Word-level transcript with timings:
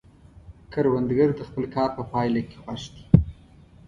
کروندګر 0.73 1.29
د 1.35 1.39
خپل 1.47 1.63
کار 1.75 1.89
په 1.97 2.03
پایله 2.11 2.41
کې 2.49 2.57
خوښ 2.63 2.83
دی 2.93 3.03